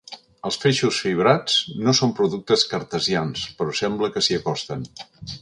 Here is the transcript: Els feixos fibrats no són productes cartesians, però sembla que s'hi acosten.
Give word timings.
Els 0.49 0.55
feixos 0.61 1.01
fibrats 1.03 1.57
no 1.87 1.93
són 1.99 2.15
productes 2.21 2.65
cartesians, 2.73 3.45
però 3.61 3.77
sembla 3.83 4.11
que 4.17 4.25
s'hi 4.29 4.41
acosten. 4.41 4.91